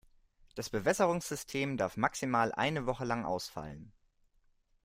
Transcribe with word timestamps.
Das 0.55 0.71
Bewässerungssystem 0.71 1.77
darf 1.77 1.95
maximal 1.95 2.51
eine 2.53 2.87
Woche 2.87 3.05
lang 3.05 3.23
ausfallen. 3.23 3.93